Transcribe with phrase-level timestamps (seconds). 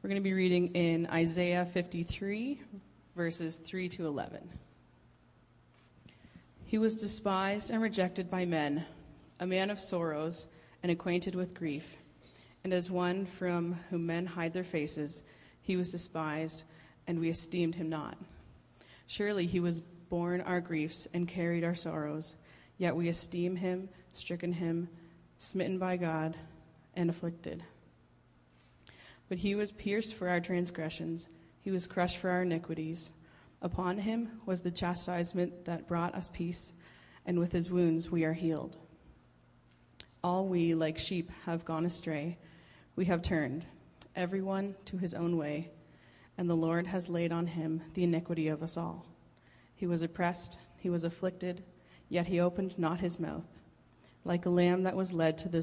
[0.00, 2.62] We're going to be reading in Isaiah 53,
[3.16, 4.48] verses 3 to 11.
[6.66, 8.84] He was despised and rejected by men,
[9.40, 10.46] a man of sorrows
[10.84, 11.96] and acquainted with grief.
[12.62, 15.24] And as one from whom men hide their faces,
[15.62, 16.62] he was despised,
[17.08, 18.16] and we esteemed him not.
[19.08, 22.36] Surely he was borne our griefs and carried our sorrows,
[22.76, 24.88] yet we esteem him, stricken him,
[25.38, 26.36] smitten by God,
[26.94, 27.64] and afflicted.
[29.28, 31.28] But he was pierced for our transgressions,
[31.60, 33.12] he was crushed for our iniquities.
[33.60, 36.72] Upon him was the chastisement that brought us peace,
[37.26, 38.78] and with his wounds we are healed.
[40.22, 42.38] All we, like sheep, have gone astray.
[42.96, 43.66] We have turned,
[44.16, 45.70] everyone to his own way,
[46.38, 49.06] and the Lord has laid on him the iniquity of us all.
[49.74, 51.62] He was oppressed, he was afflicted,
[52.08, 53.46] yet he opened not his mouth.
[54.24, 55.62] Like a lamb that was led to the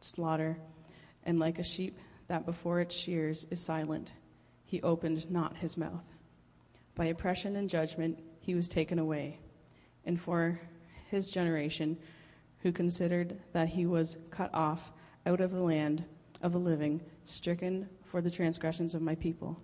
[0.00, 0.58] slaughter,
[1.24, 4.12] and like a sheep that before its shears is silent,
[4.64, 6.06] he opened not his mouth.
[6.94, 9.38] By oppression and judgment he was taken away.
[10.04, 10.60] And for
[11.10, 11.98] his generation,
[12.60, 14.90] who considered that he was cut off
[15.26, 16.04] out of the land
[16.42, 19.58] of the living, stricken for the transgressions of my people.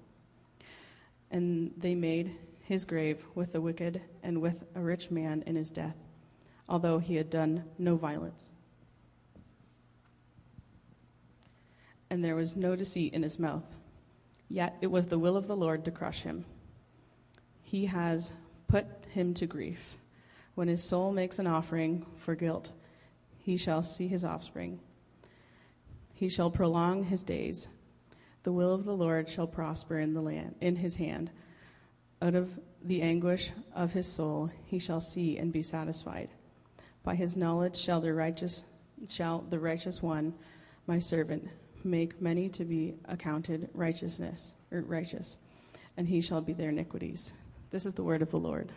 [1.31, 5.70] And they made his grave with the wicked and with a rich man in his
[5.70, 5.97] death,
[6.69, 8.47] although he had done no violence.
[12.11, 13.64] And there was no deceit in his mouth.
[14.48, 16.44] Yet it was the will of the Lord to crush him.
[17.62, 18.33] He has
[18.66, 19.97] put him to grief.
[20.56, 22.72] When his soul makes an offering for guilt,
[23.38, 24.81] he shall see his offspring.
[26.12, 27.69] He shall prolong his days.
[28.42, 31.31] The will of the Lord shall prosper in the land in his hand.
[32.20, 36.28] Out of the anguish of his soul he shall see and be satisfied.
[37.03, 38.64] By his knowledge shall the righteous
[39.08, 40.34] shall the righteous one,
[40.86, 41.48] my servant,
[41.84, 45.39] make many to be accounted righteousness or righteous,
[45.97, 47.33] and he shall be their iniquities.
[47.70, 48.72] This is the word of the Lord.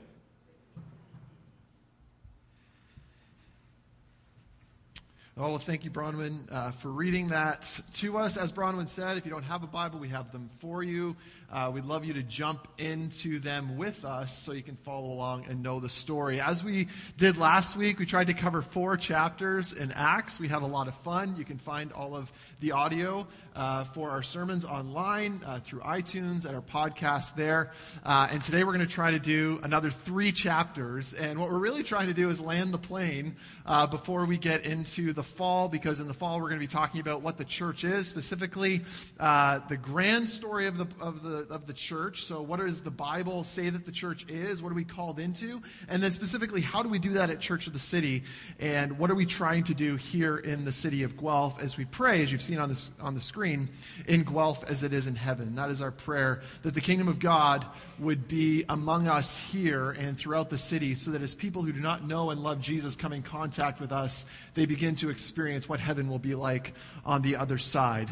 [5.36, 8.38] Oh, well, thank you, Bronwyn, uh, for reading that to us.
[8.38, 11.16] As Bronwyn said, if you don't have a Bible, we have them for you.
[11.52, 15.46] Uh, we'd love you to jump into them with us so you can follow along
[15.50, 16.40] and know the story.
[16.40, 20.40] As we did last week, we tried to cover four chapters in Acts.
[20.40, 21.36] We had a lot of fun.
[21.36, 26.46] You can find all of the audio uh, for our sermons online uh, through iTunes
[26.46, 27.72] and our podcast there.
[28.04, 31.16] Uh, and today we're going to try to do another three chapters.
[31.16, 34.66] And what we're really trying to do is land the plane uh, before we get
[34.66, 37.38] into the the fall because in the fall we're going to be talking about what
[37.38, 38.82] the church is, specifically
[39.20, 42.24] uh, the grand story of the, of, the, of the church.
[42.24, 44.62] So, what does the Bible say that the church is?
[44.62, 45.62] What are we called into?
[45.88, 48.24] And then, specifically, how do we do that at Church of the City?
[48.60, 51.86] And what are we trying to do here in the city of Guelph as we
[51.86, 53.70] pray, as you've seen on, this, on the screen,
[54.08, 55.56] in Guelph as it is in heaven?
[55.56, 57.66] That is our prayer that the kingdom of God
[58.00, 61.80] would be among us here and throughout the city so that as people who do
[61.80, 65.80] not know and love Jesus come in contact with us, they begin to experience what
[65.80, 66.74] heaven will be like
[67.06, 68.10] on the other side.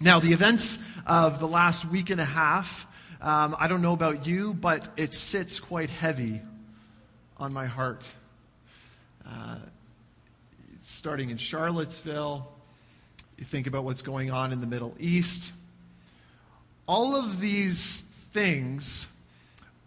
[0.00, 2.86] Now, the events of the last week and a half,
[3.20, 6.40] um, I don't know about you, but it sits quite heavy
[7.36, 8.06] on my heart.
[9.26, 9.58] Uh,
[10.82, 12.50] starting in Charlottesville,
[13.36, 15.52] you think about what's going on in the Middle East.
[16.86, 18.00] All of these
[18.32, 19.14] things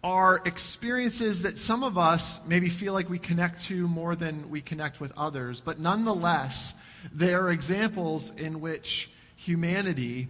[0.04, 4.60] are experiences that some of us maybe feel like we connect to more than we
[4.60, 6.74] connect with others, but nonetheless,
[7.14, 10.28] they are examples in which humanity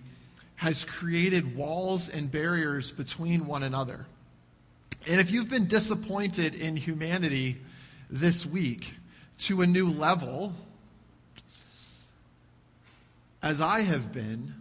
[0.57, 4.07] has created walls and barriers between one another.
[5.09, 7.57] And if you've been disappointed in humanity
[8.11, 8.95] this week
[9.39, 10.53] to a new level,
[13.43, 14.55] as I have been,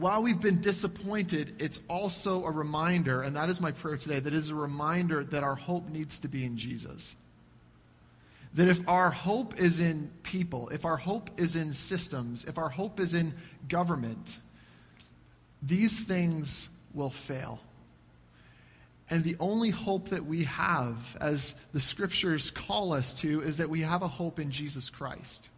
[0.00, 4.32] while we've been disappointed, it's also a reminder, and that is my prayer today, that
[4.32, 7.14] is a reminder that our hope needs to be in Jesus.
[8.54, 12.70] That if our hope is in people, if our hope is in systems, if our
[12.70, 13.34] hope is in
[13.68, 14.38] government,
[15.62, 17.60] these things will fail.
[19.10, 23.68] And the only hope that we have, as the scriptures call us to, is that
[23.68, 25.48] we have a hope in Jesus Christ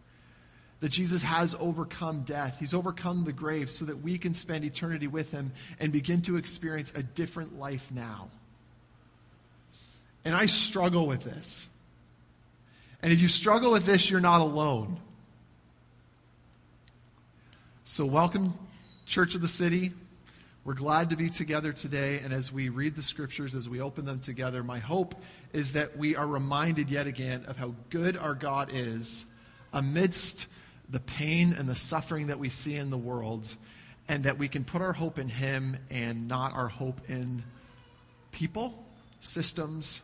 [0.83, 2.57] that Jesus has overcome death.
[2.59, 6.37] He's overcome the grave so that we can spend eternity with him and begin to
[6.37, 8.31] experience a different life now.
[10.25, 11.69] And I struggle with this.
[13.01, 14.97] And if you struggle with this, you're not alone.
[17.85, 18.53] So, welcome,
[19.07, 19.93] Church of the City.
[20.65, 22.19] We're glad to be together today.
[22.25, 25.15] And as we read the scriptures, as we open them together, my hope
[25.53, 29.27] is that we are reminded yet again of how good our God is
[29.73, 30.49] amidst
[30.93, 33.57] the pain and the suffering that we see in the world,
[34.09, 37.43] and that we can put our hope in Him and not our hope in
[38.31, 38.85] people,
[39.21, 40.03] systems,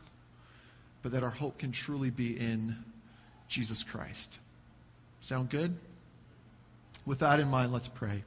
[1.02, 2.76] but that our hope can truly be in
[3.48, 4.38] Jesus Christ.
[5.20, 5.76] Sound good?
[7.04, 8.24] With that in mind, let's pray.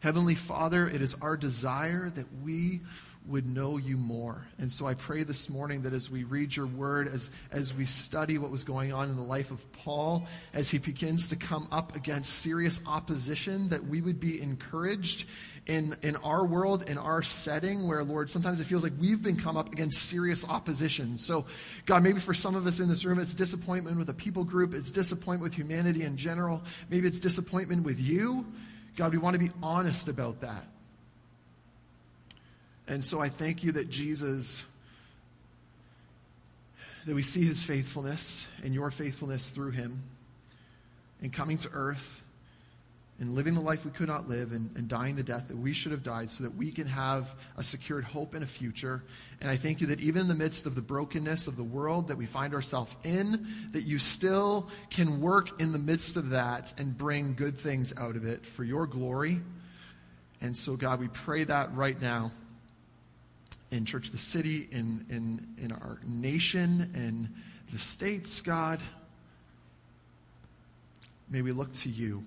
[0.00, 2.80] Heavenly Father, it is our desire that we
[3.26, 4.46] would know you more.
[4.58, 7.84] And so I pray this morning that as we read your word, as, as we
[7.84, 11.68] study what was going on in the life of Paul, as he begins to come
[11.70, 15.28] up against serious opposition, that we would be encouraged
[15.66, 19.36] in, in our world, in our setting, where, Lord, sometimes it feels like we've been
[19.36, 21.18] come up against serious opposition.
[21.18, 21.46] So,
[21.86, 24.74] God, maybe for some of us in this room, it's disappointment with a people group,
[24.74, 28.44] it's disappointment with humanity in general, maybe it's disappointment with you.
[28.96, 30.66] God, we want to be honest about that.
[32.88, 34.64] And so I thank you that Jesus,
[37.06, 40.02] that we see his faithfulness and your faithfulness through him
[41.20, 42.22] in coming to earth
[43.20, 45.72] and living the life we could not live and, and, dying the death that we
[45.72, 49.00] should have died so that we can have a secured hope and a future.
[49.40, 52.08] And I thank you that even in the midst of the brokenness of the world
[52.08, 56.74] that we find ourselves in, that you still can work in the midst of that
[56.78, 59.40] and bring good things out of it for your glory.
[60.40, 62.32] And so, God, we pray that right now
[63.72, 67.28] in Church the City, in, in, in our nation, in
[67.72, 68.78] the states, God.
[71.30, 72.22] May we look to you.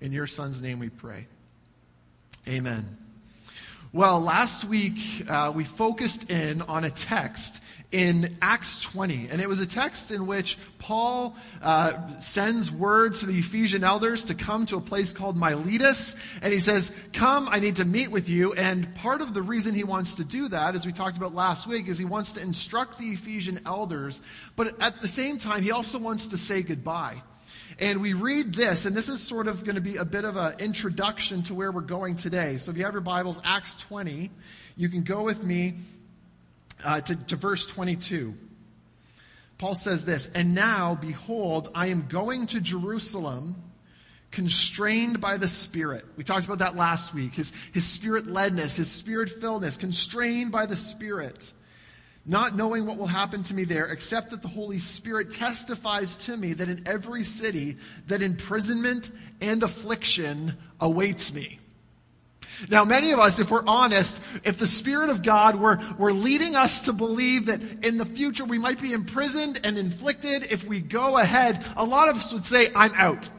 [0.00, 1.26] In your Son's name we pray.
[2.48, 2.98] Amen.
[3.92, 9.28] Well, last week uh, we focused in on a text in Acts 20.
[9.30, 14.24] And it was a text in which Paul uh, sends word to the Ephesian elders
[14.24, 16.16] to come to a place called Miletus.
[16.42, 18.52] And he says, Come, I need to meet with you.
[18.52, 21.66] And part of the reason he wants to do that, as we talked about last
[21.66, 24.20] week, is he wants to instruct the Ephesian elders.
[24.54, 27.22] But at the same time, he also wants to say goodbye.
[27.80, 30.36] And we read this, and this is sort of going to be a bit of
[30.36, 32.56] an introduction to where we're going today.
[32.56, 34.30] So if you have your Bibles, Acts 20,
[34.76, 35.76] you can go with me
[36.84, 38.34] uh, to, to verse 22.
[39.58, 43.56] Paul says this, and now, behold, I am going to Jerusalem
[44.30, 46.04] constrained by the Spirit.
[46.16, 47.34] We talked about that last week.
[47.34, 51.52] His, his spirit ledness, his spirit filledness, constrained by the Spirit,
[52.24, 56.36] not knowing what will happen to me there, except that the Holy Spirit testifies to
[56.36, 59.10] me that in every city that imprisonment
[59.40, 61.58] and affliction awaits me.
[62.68, 66.56] Now, many of us, if we're honest, if the Spirit of God were, were leading
[66.56, 70.80] us to believe that in the future we might be imprisoned and inflicted if we
[70.80, 73.30] go ahead, a lot of us would say, I'm out.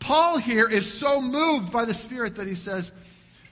[0.00, 2.90] Paul here is so moved by the Spirit that he says,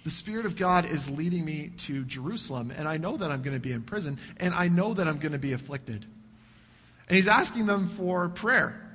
[0.02, 3.56] The Spirit of God is leading me to Jerusalem, and I know that I'm going
[3.56, 6.06] to be in prison, and I know that I'm going to be afflicted.
[7.08, 8.89] And he's asking them for prayer.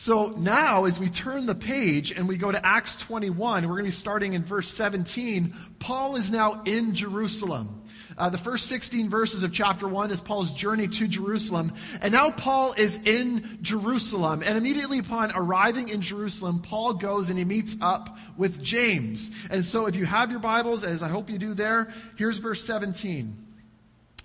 [0.00, 3.78] So now, as we turn the page and we go to Acts 21, we're going
[3.78, 5.52] to be starting in verse 17.
[5.80, 7.82] Paul is now in Jerusalem.
[8.16, 11.72] Uh, the first 16 verses of chapter 1 is Paul's journey to Jerusalem.
[12.00, 14.44] And now Paul is in Jerusalem.
[14.46, 19.32] And immediately upon arriving in Jerusalem, Paul goes and he meets up with James.
[19.50, 22.62] And so if you have your Bibles, as I hope you do there, here's verse
[22.62, 23.36] 17.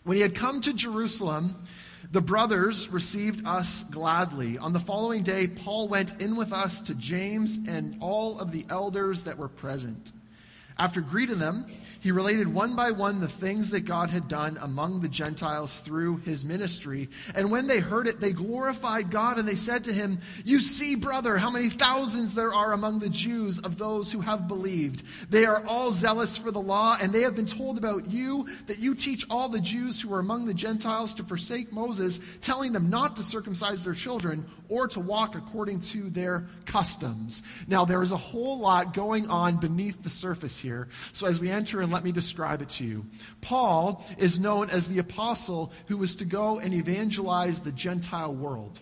[0.03, 1.55] When he had come to Jerusalem,
[2.13, 4.59] the brothers received us gladly.
[4.59, 8.67] On the following day, Paul went in with us to James and all of the
[8.69, 10.11] elders that were present.
[10.77, 11.65] After greeting them,
[12.03, 16.17] he related one by one the things that God had done among the Gentiles through
[16.17, 17.07] his ministry.
[17.33, 20.97] And when they heard it, they glorified God and they said to him, You see,
[20.97, 25.31] brother, how many thousands there are among the Jews of those who have believed.
[25.31, 28.79] They are all zealous for the law, and they have been told about you that
[28.79, 32.89] you teach all the Jews who are among the Gentiles to forsake Moses, telling them
[32.89, 37.43] not to circumcise their children or to walk according to their customs.
[37.67, 40.89] Now, there is a whole lot going on beneath the surface here.
[41.13, 43.05] So as we enter in let me describe it to you.
[43.41, 48.79] Paul is known as the apostle who was to go and evangelize the Gentile world,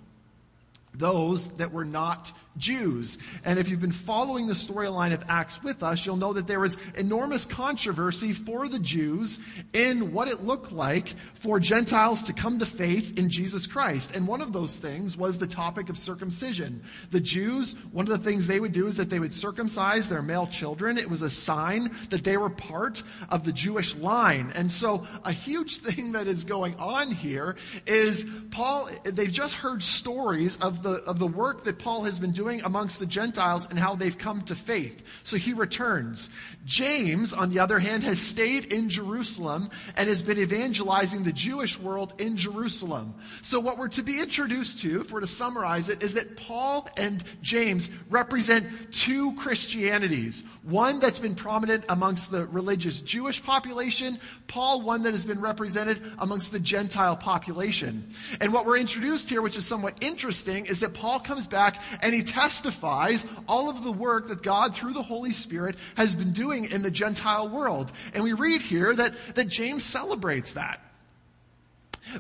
[0.94, 3.18] those that were not Jews.
[3.46, 6.60] And if you've been following the storyline of Acts with us, you'll know that there
[6.60, 9.40] was enormous controversy for the Jews
[9.74, 14.16] in what it looked like for Gentiles to come to faith in Jesus Christ.
[14.16, 16.84] And one of those things was the topic of circumcision.
[17.12, 20.22] The Jews, one of the things they would do is that they would circumcise their
[20.22, 20.98] male children.
[20.98, 24.52] It was a sign that they were part of the Jewish line.
[24.56, 27.56] And so a huge thing that is going on here
[27.86, 32.32] is Paul, they've just heard stories of the, of the work that Paul has been
[32.32, 35.22] doing doing amongst the Gentiles and how they've come to faith.
[35.24, 36.32] So he returns.
[36.66, 41.80] James, on the other hand, has stayed in Jerusalem and has been evangelizing the Jewish
[41.80, 43.14] world in Jerusalem.
[43.44, 46.90] So what we're to be introduced to, if we're to summarize it, is that Paul
[46.98, 50.44] and James represent two Christianities.
[50.64, 54.18] One that's been prominent amongst the religious Jewish population,
[54.48, 58.10] Paul, one that has been represented amongst the Gentile population.
[58.40, 62.16] And what we're introduced here, which is somewhat interesting, is that Paul comes back and
[62.16, 66.72] he testifies all of the work that God, through the Holy Spirit, has been doing
[66.72, 67.92] in the Gentile world.
[68.14, 70.80] And we read here that, that James celebrates that.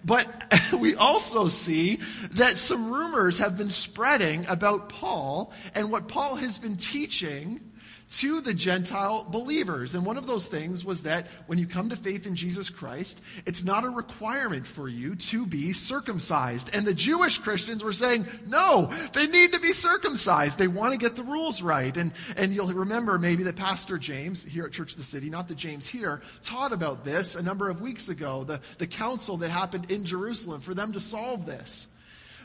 [0.05, 0.27] But
[0.79, 1.99] we also see
[2.33, 7.70] that some rumors have been spreading about Paul and what Paul has been teaching
[8.11, 9.95] to the Gentile believers.
[9.95, 13.21] And one of those things was that when you come to faith in Jesus Christ,
[13.45, 16.75] it's not a requirement for you to be circumcised.
[16.75, 20.57] And the Jewish Christians were saying, no, they need to be circumcised.
[20.57, 21.95] They want to get the rules right.
[21.95, 25.47] And, and you'll remember maybe that Pastor James here at Church of the City, not
[25.47, 29.49] the James here, taught about this a number of weeks ago, the, the council that
[29.49, 31.87] happened in Jerusalem for them to solve this.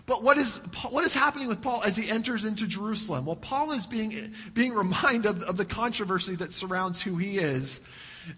[0.07, 0.59] But what is,
[0.91, 3.27] what is happening with Paul as he enters into Jerusalem?
[3.27, 4.15] Well, Paul is being,
[4.55, 7.89] being reminded of, of the controversy that surrounds who he is,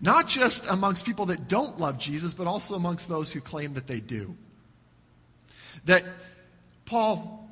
[0.01, 3.87] not just amongst people that don't love Jesus, but also amongst those who claim that
[3.87, 4.35] they do.
[5.85, 6.05] That,
[6.87, 7.51] Paul,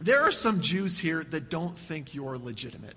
[0.00, 2.94] there are some Jews here that don't think you're legitimate.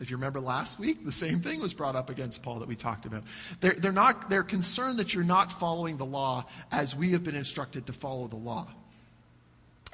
[0.00, 2.74] If you remember last week, the same thing was brought up against Paul that we
[2.74, 3.22] talked about.
[3.60, 7.36] They're, they're, not, they're concerned that you're not following the law as we have been
[7.36, 8.66] instructed to follow the law.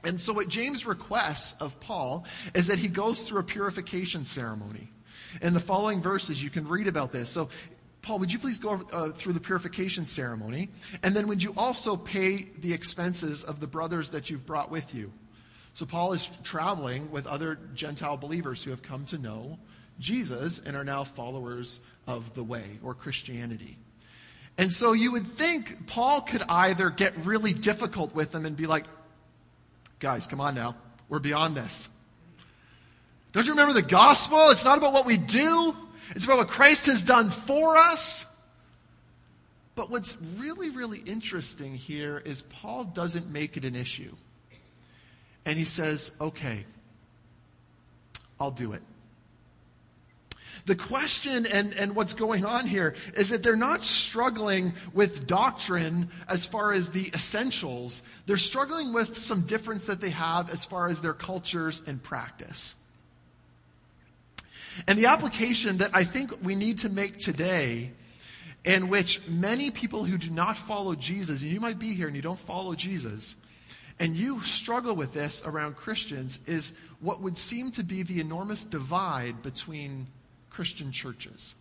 [0.05, 4.89] And so, what James requests of Paul is that he goes through a purification ceremony.
[5.43, 7.31] In the following verses, you can read about this.
[7.31, 7.51] So,
[8.03, 10.71] Paul, would you please go uh, through the purification ceremony?
[11.03, 14.95] And then, would you also pay the expenses of the brothers that you've brought with
[14.95, 15.13] you?
[15.75, 19.59] So, Paul is traveling with other Gentile believers who have come to know
[19.99, 23.77] Jesus and are now followers of the way or Christianity.
[24.57, 28.67] And so, you would think Paul could either get really difficult with them and be
[28.67, 28.85] like,
[30.01, 30.75] Guys, come on now.
[31.09, 31.89] We're beyond this.
[33.33, 34.49] Don't you remember the gospel?
[34.51, 35.77] It's not about what we do,
[36.17, 38.27] it's about what Christ has done for us.
[39.77, 44.15] But what's really, really interesting here is Paul doesn't make it an issue.
[45.47, 46.65] And he says, okay,
[48.39, 48.83] I'll do it.
[50.67, 56.09] The question and, and what's going on here is that they're not struggling with doctrine
[56.29, 58.03] as far as the essentials.
[58.27, 62.75] They're struggling with some difference that they have as far as their cultures and practice.
[64.87, 67.93] And the application that I think we need to make today,
[68.65, 72.17] in which many people who do not follow Jesus, and you might be here and
[72.17, 73.35] you don't follow Jesus,
[73.99, 78.65] and you struggle with this around Christians, is what would seem to be the enormous
[78.65, 80.07] divide between
[80.51, 81.55] Christian churches.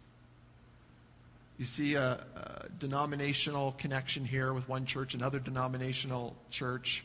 [1.58, 7.04] You see a, a, denominational connection here with one church, another denominational church.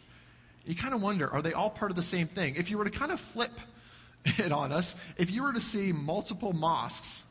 [0.64, 2.54] You kind of wonder, are they all part of the same thing?
[2.56, 3.52] If you were to kind of flip
[4.24, 7.24] it on us, if you were to see multiple mosques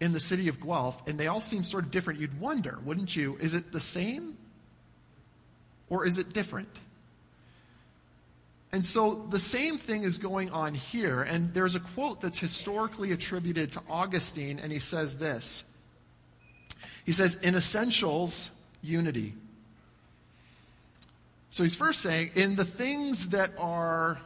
[0.00, 3.14] in the city of Guelph and they all seem sort of different, you'd wonder, wouldn't
[3.14, 3.36] you?
[3.40, 4.36] Is it the same
[5.88, 6.68] or is it different?
[8.74, 11.22] And so the same thing is going on here.
[11.22, 15.72] And there's a quote that's historically attributed to Augustine, and he says this
[17.06, 18.50] He says, In essentials,
[18.82, 19.34] unity.
[21.50, 24.18] So he's first saying, in the things that are,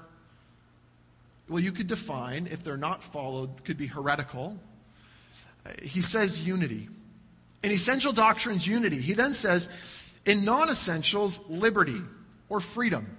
[1.51, 4.59] well, you could define, if they're not followed, could be heretical.
[5.83, 6.89] He says unity.
[7.63, 8.97] In essential doctrines, unity.
[8.97, 9.69] He then says,
[10.25, 12.01] in non essentials, liberty
[12.49, 13.18] or freedom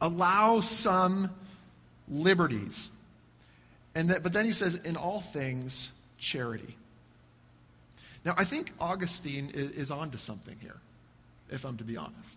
[0.00, 1.30] allow some
[2.08, 2.90] liberties.
[3.94, 6.76] And that, but then he says, in all things, charity.
[8.24, 10.76] Now, I think Augustine is, is on to something here,
[11.50, 12.36] if I'm to be honest.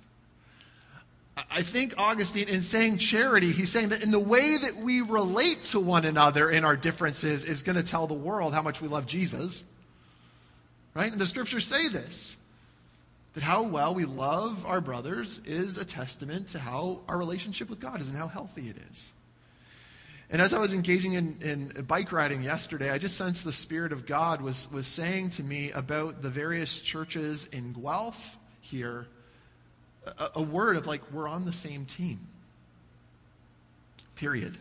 [1.49, 5.63] I think Augustine, in saying charity, he's saying that in the way that we relate
[5.63, 8.87] to one another in our differences is going to tell the world how much we
[8.87, 9.63] love Jesus.
[10.93, 11.11] Right?
[11.11, 12.37] And the scriptures say this
[13.39, 17.79] that how well we love our brothers is a testament to how our relationship with
[17.79, 19.13] God is and how healthy it is.
[20.29, 23.93] And as I was engaging in, in bike riding yesterday, I just sensed the Spirit
[23.93, 29.07] of God was, was saying to me about the various churches in Guelph here
[30.05, 32.19] a, a word of like, we're on the same team.
[34.15, 34.57] Period.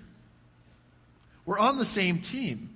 [1.44, 2.70] We're on the same team.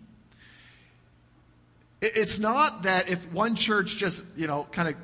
[2.01, 4.97] It's not that if one church just, you know, kind of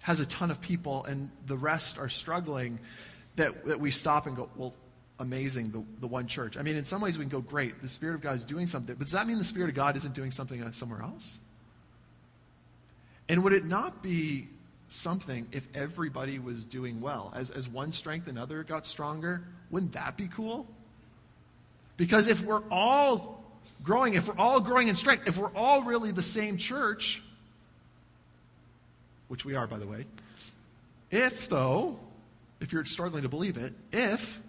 [0.00, 2.78] has a ton of people and the rest are struggling,
[3.36, 4.74] that, that we stop and go, well,
[5.18, 6.56] amazing, the, the one church.
[6.56, 8.66] I mean, in some ways we can go, great, the Spirit of God is doing
[8.66, 8.94] something.
[8.94, 11.38] But does that mean the Spirit of God isn't doing something uh, somewhere else?
[13.28, 14.48] And would it not be
[14.88, 17.32] something if everybody was doing well?
[17.36, 20.66] As, as one strength another got stronger, wouldn't that be cool?
[21.96, 23.44] Because if we're all
[23.82, 27.22] growing, if we're all growing in strength, if we're all really the same church,
[29.30, 30.04] which we are, by the way,
[31.08, 32.00] if, though,
[32.60, 34.42] if you're struggling to believe it, if,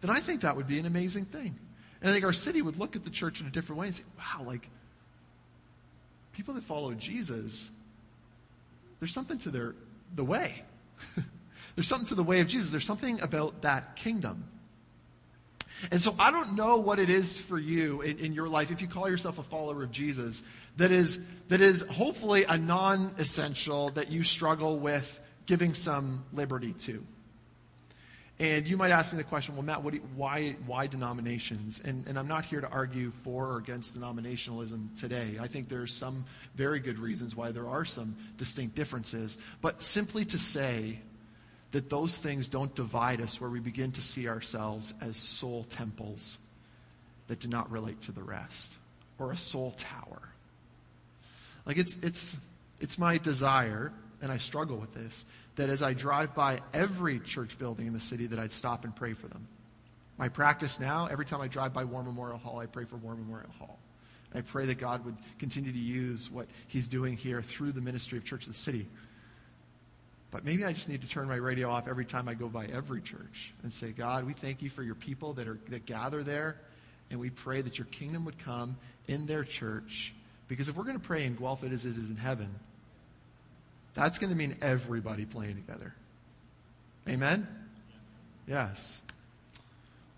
[0.00, 1.54] then I think that would be an amazing thing.
[2.00, 3.94] And I think our city would look at the church in a different way and
[3.94, 4.68] say, wow, like,
[6.32, 7.70] people that follow Jesus,
[8.98, 9.76] there's something to their
[10.16, 10.64] the way.
[11.76, 12.70] there's something to the way of Jesus.
[12.70, 14.48] There's something about that kingdom.
[15.90, 18.80] And so I don't know what it is for you in, in, your life, if
[18.80, 20.42] you call yourself a follower of Jesus,
[20.76, 26.72] that is, that is hopefully a non essential that you struggle with giving some liberty
[26.72, 27.04] to.
[28.40, 31.80] And you might ask me the question, well, Matt, you, why, why denominations?
[31.84, 35.36] And, and I'm not here to argue for or against denominationalism today.
[35.40, 36.24] I think there's some
[36.56, 39.38] very good reasons why there are some distinct differences.
[39.60, 40.98] But simply to say
[41.74, 46.38] that those things don't divide us where we begin to see ourselves as sole temples
[47.26, 48.74] that do not relate to the rest,
[49.18, 50.22] or a sole tower.
[51.66, 52.36] Like it's, it's,
[52.80, 55.26] it's my desire, and I struggle with this,
[55.56, 58.94] that as I drive by every church building in the city, that I'd stop and
[58.94, 59.48] pray for them.
[60.16, 63.16] My practice now, every time I drive by War Memorial Hall, I pray for War
[63.16, 63.80] Memorial Hall.
[64.32, 68.16] I pray that God would continue to use what He's doing here through the ministry
[68.16, 68.86] of Church of the City.
[70.34, 72.66] But maybe I just need to turn my radio off every time I go by
[72.66, 76.24] every church and say, God, we thank you for your people that, are, that gather
[76.24, 76.56] there,
[77.08, 78.76] and we pray that your kingdom would come
[79.06, 80.12] in their church.
[80.48, 82.52] Because if we're going to pray in Guelph, it is, it is in heaven,
[83.94, 85.94] that's going to mean everybody playing together.
[87.08, 87.46] Amen?
[88.48, 89.02] Yes.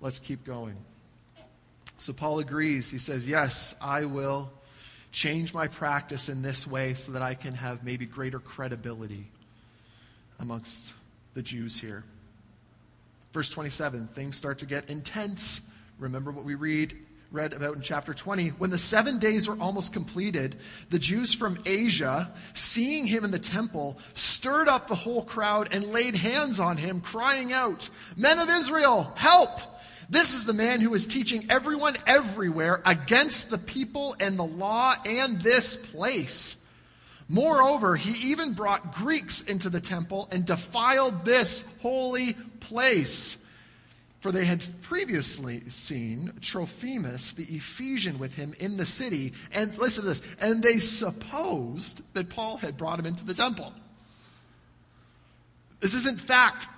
[0.01, 0.77] Let's keep going.
[1.99, 2.91] So Paul agrees.
[2.91, 4.51] He says, Yes, I will
[5.13, 9.27] change my practice in this way so that I can have maybe greater credibility
[10.41, 10.95] amongst
[11.35, 12.05] the Jews here.
[13.33, 15.71] Verse 27, things start to get intense.
[15.99, 16.97] Remember what we read
[17.33, 18.49] read about in chapter 20.
[18.51, 20.57] When the seven days were almost completed,
[20.91, 25.87] the Jews from Asia, seeing him in the temple, stirred up the whole crowd and
[25.87, 29.51] laid hands on him, crying out, Men of Israel, help!
[30.09, 34.95] This is the man who is teaching everyone everywhere against the people and the law
[35.05, 36.65] and this place.
[37.29, 43.43] Moreover, he even brought Greeks into the temple and defiled this holy place.
[44.21, 49.35] For they had previously seen Trophimus, the Ephesian, with him in the city.
[49.53, 50.23] And listen to this.
[50.41, 53.73] And they supposed that Paul had brought him into the temple.
[55.81, 56.69] This isn't fact.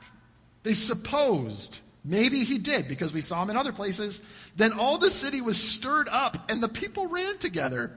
[0.63, 1.79] They supposed.
[2.05, 4.23] Maybe he did because we saw him in other places.
[4.57, 7.97] Then all the city was stirred up and the people ran together.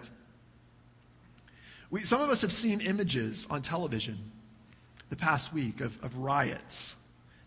[1.91, 4.17] We, some of us have seen images on television
[5.09, 6.95] the past week of, of riots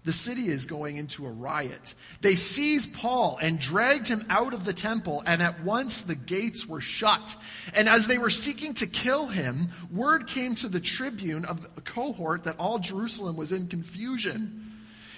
[0.04, 1.94] the city is going into a riot.
[2.20, 6.66] They seized Paul and dragged him out of the temple, and at once the gates
[6.66, 7.34] were shut.
[7.74, 11.80] And as they were seeking to kill him, word came to the tribune of the
[11.80, 14.63] cohort that all Jerusalem was in confusion.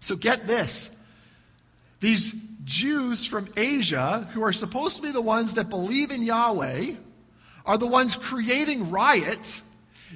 [0.00, 0.94] So get this.
[2.00, 2.34] These
[2.64, 6.94] Jews from Asia, who are supposed to be the ones that believe in Yahweh,
[7.66, 9.60] are the ones creating riot.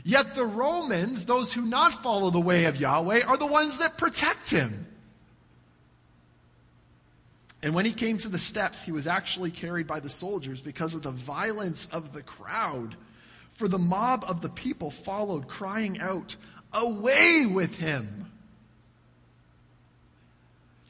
[0.05, 3.99] Yet the Romans, those who not follow the way of Yahweh, are the ones that
[3.99, 4.87] protect him.
[7.63, 10.95] And when he came to the steps, he was actually carried by the soldiers because
[10.95, 12.97] of the violence of the crowd.
[13.53, 16.37] For the mob of the people followed, crying out,
[16.73, 18.22] Away with him!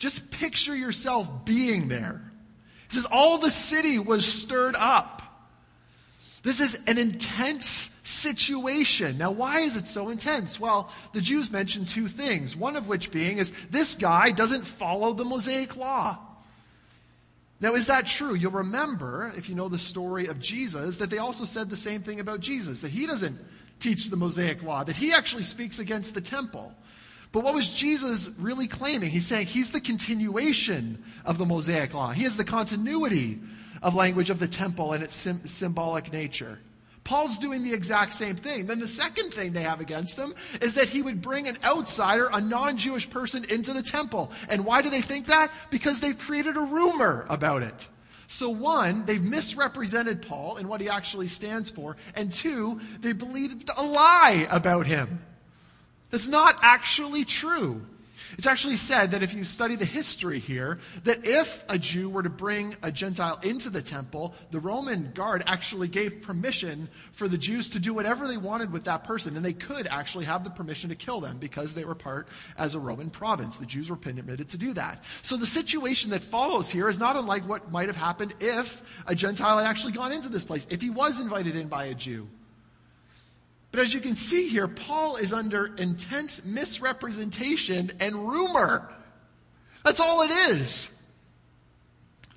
[0.02, 2.20] Just picture yourself being there.
[2.86, 5.22] It says, all the city was stirred up.
[6.42, 9.16] This is an intense situation.
[9.16, 10.58] Now, why is it so intense?
[10.58, 12.56] Well, the Jews mentioned two things.
[12.56, 16.18] One of which being is this guy doesn't follow the Mosaic law.
[17.60, 18.34] Now, is that true?
[18.34, 22.00] You'll remember, if you know the story of Jesus, that they also said the same
[22.00, 23.38] thing about Jesus, that he doesn't
[23.78, 26.74] teach the Mosaic law, that he actually speaks against the temple.
[27.33, 29.11] But what was Jesus really claiming?
[29.11, 32.11] He's saying he's the continuation of the Mosaic law.
[32.11, 33.40] He is the continuity
[33.83, 36.61] of language of the temple and its sim- symbolic nature.
[37.05, 38.66] Paul's doing the exact same thing.
[38.66, 42.29] Then the second thing they have against him is that he would bring an outsider,
[42.33, 44.31] a non Jewish person, into the temple.
[44.49, 45.51] And why do they think that?
[45.71, 47.88] Because they've created a rumor about it.
[48.29, 51.97] So, one, they've misrepresented Paul and what he actually stands for.
[52.14, 55.21] And two, they believed a lie about him.
[56.12, 57.81] That's not actually true.
[58.37, 62.22] It's actually said that if you study the history here, that if a Jew were
[62.22, 67.38] to bring a Gentile into the temple, the Roman guard actually gave permission for the
[67.38, 69.37] Jews to do whatever they wanted with that person.
[69.37, 72.75] And they could actually have the permission to kill them because they were part as
[72.75, 73.59] a Roman province.
[73.59, 75.05] The Jews were permitted to do that.
[75.22, 79.14] So the situation that follows here is not unlike what might have happened if a
[79.14, 82.29] Gentile had actually gone into this place, if he was invited in by a Jew.
[83.72, 88.88] But as you can see here, Paul is under intense misrepresentation and rumor.
[89.82, 90.90] That's all it is.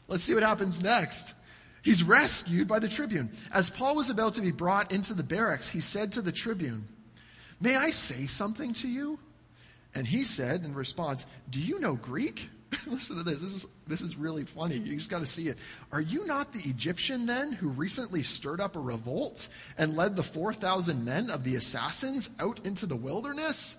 [0.08, 1.34] Let's see what happens next.
[1.84, 3.32] He's rescued by the tribune.
[3.54, 6.88] As Paul was about to be brought into the barracks, he said to the tribune,
[7.60, 9.20] May I say something to you?
[9.94, 12.50] And he said in response, Do you know Greek?
[12.88, 13.40] Listen to this.
[13.40, 14.76] This is, this is really funny.
[14.78, 15.58] You just got to see it.
[15.92, 20.24] Are you not the Egyptian then who recently stirred up a revolt and led the
[20.24, 23.78] 4,000 men of the assassins out into the wilderness?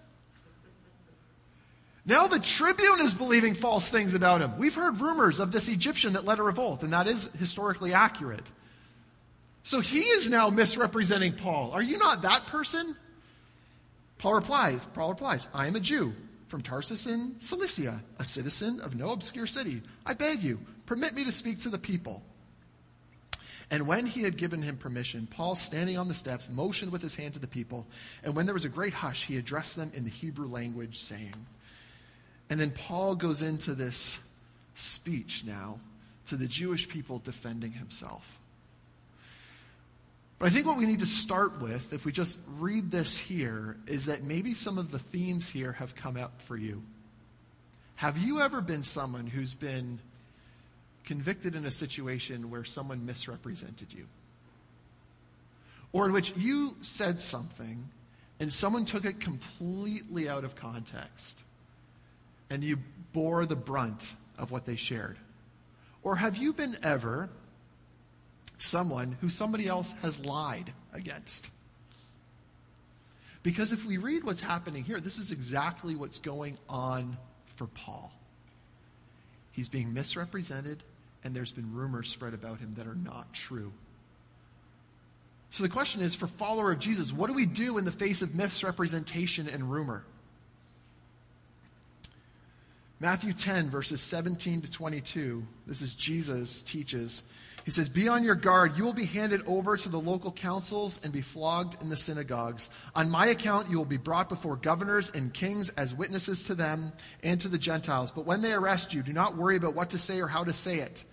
[2.05, 4.57] Now the tribune is believing false things about him.
[4.59, 8.45] We've heard rumors of this Egyptian that led a revolt, and that is historically accurate.
[9.65, 11.73] So he is now misrepresenting Paul.
[11.73, 12.95] Are you not that person?
[14.19, 16.15] Paul replies, Paul replies, I am a Jew
[16.49, 19.83] from Tarsus in Cilicia, a citizen of no obscure city.
[20.05, 22.23] I beg you, permit me to speak to the people.
[23.71, 27.17] And when he had given him permission, Paul, standing on the steps, motioned with his
[27.17, 27.87] hand to the people.
[28.23, 31.35] And when there was a great hush, he addressed them in the Hebrew language, saying,
[32.49, 34.21] And then Paul goes into this
[34.77, 35.81] speech now
[36.27, 38.39] to the Jewish people defending himself.
[40.38, 43.77] But I think what we need to start with, if we just read this here,
[43.87, 46.83] is that maybe some of the themes here have come up for you.
[47.96, 49.99] Have you ever been someone who's been
[51.05, 54.07] convicted in a situation where someone misrepresented you?
[55.92, 57.88] Or in which you said something
[58.38, 61.40] and someone took it completely out of context
[62.51, 62.79] and you
[63.14, 65.16] bore the brunt of what they shared?
[66.03, 67.31] Or have you been ever
[68.59, 71.49] someone who somebody else has lied against.
[73.42, 77.16] Because if we read what's happening here, this is exactly what's going on
[77.55, 78.12] for Paul.
[79.53, 80.83] He's being misrepresented,
[81.23, 83.73] and there's been rumors spread about him that are not true.
[85.51, 88.21] So the question is for follower of Jesus, what do we do in the face
[88.21, 90.05] of misrepresentation and rumor?
[92.99, 97.23] Matthew 10, verses 17 to 22, this is Jesus teaches
[97.67, 98.79] he says, Be on your guard.
[98.79, 102.71] You will be handed over to the local councils and be flogged in the synagogues.
[102.95, 106.93] On my account, you will be brought before governors and kings as witnesses to them
[107.25, 108.13] and to the Gentiles.
[108.13, 110.53] But when they arrest you, do not worry about what to say or how to
[110.53, 111.05] say it.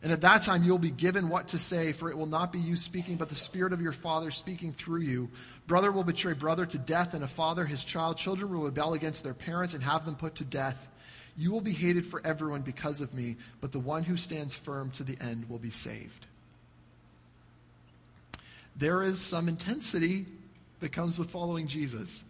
[0.00, 2.52] And at that time, you will be given what to say, for it will not
[2.52, 5.28] be you speaking, but the Spirit of your Father speaking through you.
[5.66, 8.16] Brother will betray brother to death, and a father his child.
[8.18, 10.87] Children will rebel against their parents and have them put to death.
[11.38, 14.90] You will be hated for everyone because of me, but the one who stands firm
[14.92, 16.26] to the end will be saved.
[18.74, 20.26] There is some intensity
[20.80, 22.24] that comes with following Jesus.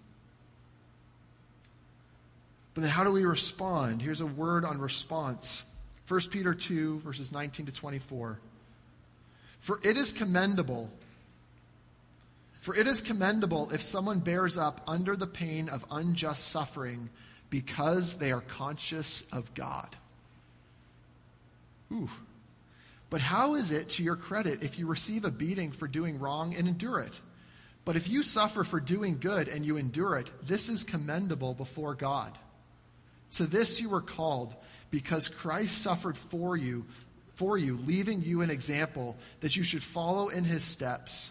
[2.75, 4.03] But then how do we respond?
[4.03, 5.65] Here's a word on response
[6.07, 8.39] 1 Peter 2, verses 19 to 24.
[9.61, 10.91] For it is commendable.
[12.61, 17.09] For it is commendable if someone bears up under the pain of unjust suffering
[17.51, 19.97] because they are conscious of God.
[21.93, 22.11] Ooh.
[23.11, 26.55] But how is it to your credit if you receive a beating for doing wrong
[26.55, 27.21] and endure it?
[27.85, 31.95] But if you suffer for doing good and you endure it, this is commendable before
[31.95, 32.37] God.
[33.33, 34.55] To this you were called,
[34.91, 36.85] because Christ suffered for you,
[37.35, 41.31] for you, leaving you an example that you should follow in his steps.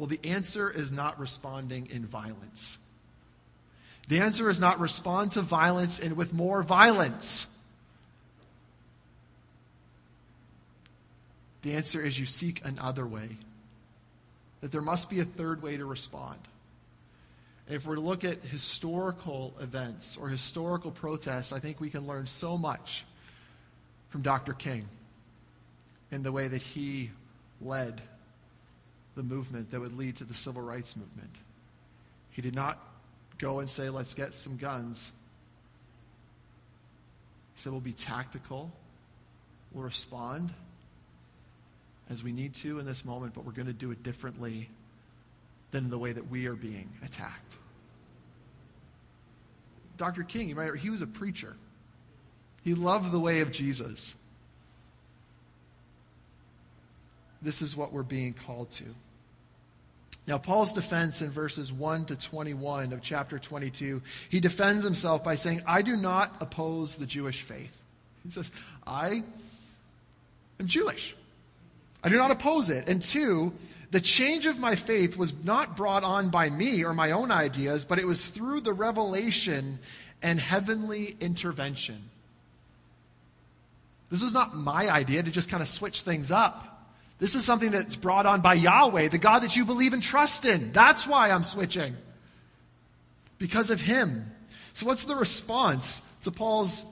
[0.00, 2.78] Well, the answer is not responding in violence.
[4.08, 7.58] The answer is not respond to violence and with more violence.
[11.60, 13.36] The answer is you seek another way.
[14.62, 16.38] That there must be a third way to respond.
[17.66, 22.06] And if we're to look at historical events or historical protests, I think we can
[22.06, 23.04] learn so much
[24.08, 24.54] from Dr.
[24.54, 24.88] King
[26.10, 27.10] in the way that he
[27.60, 28.00] led
[29.14, 31.30] the movement that would lead to the civil rights movement.
[32.30, 32.78] He did not
[33.38, 35.10] go and say, let's get some guns.
[37.54, 38.70] He said, we'll be tactical,
[39.72, 40.50] we'll respond
[42.10, 44.68] as we need to in this moment, but we're going to do it differently
[45.70, 47.54] than the way that we are being attacked.
[49.96, 50.24] Dr.
[50.24, 51.54] King, you might he was a preacher.
[52.64, 54.14] He loved the way of Jesus.
[57.42, 58.84] This is what we're being called to.
[60.26, 65.34] Now, Paul's defense in verses 1 to 21 of chapter 22, he defends himself by
[65.34, 67.76] saying, I do not oppose the Jewish faith.
[68.22, 68.52] He says,
[68.86, 69.24] I
[70.60, 71.16] am Jewish.
[72.04, 72.88] I do not oppose it.
[72.88, 73.52] And two,
[73.90, 77.84] the change of my faith was not brought on by me or my own ideas,
[77.84, 79.78] but it was through the revelation
[80.22, 82.10] and heavenly intervention.
[84.10, 86.69] This was not my idea to just kind of switch things up.
[87.20, 90.46] This is something that's brought on by Yahweh, the God that you believe and trust
[90.46, 90.72] in.
[90.72, 91.94] That's why I'm switching.
[93.38, 94.32] Because of Him.
[94.72, 96.84] So, what's the response to Paul's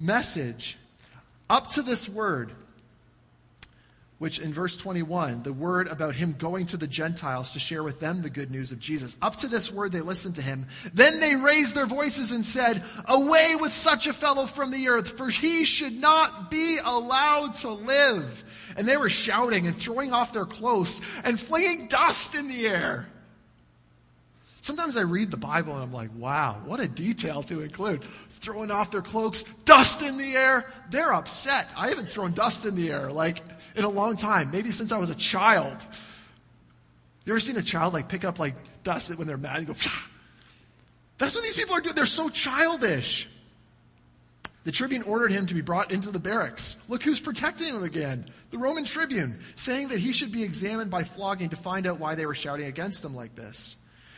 [0.00, 0.78] message?
[1.50, 2.50] Up to this word,
[4.18, 7.98] which in verse 21, the word about him going to the Gentiles to share with
[7.98, 9.16] them the good news of Jesus.
[9.20, 10.66] Up to this word, they listened to him.
[10.92, 15.18] Then they raised their voices and said, Away with such a fellow from the earth,
[15.18, 18.74] for he should not be allowed to live.
[18.76, 23.08] And they were shouting and throwing off their clothes and flinging dust in the air.
[24.64, 28.02] Sometimes I read the Bible and I'm like, wow, what a detail to include.
[28.30, 30.72] Throwing off their cloaks, dust in the air.
[30.88, 31.68] They're upset.
[31.76, 33.42] I haven't thrown dust in the air like
[33.74, 35.76] in a long time, maybe since I was a child.
[37.24, 39.74] You ever seen a child like pick up like dust when they're mad and go,
[39.74, 40.06] Pah!
[41.18, 41.94] that's what these people are doing.
[41.94, 43.28] They're so childish.
[44.64, 46.82] The tribune ordered him to be brought into the barracks.
[46.88, 48.26] Look who's protecting him again.
[48.50, 52.14] The Roman tribune, saying that he should be examined by flogging to find out why
[52.14, 53.76] they were shouting against him like this.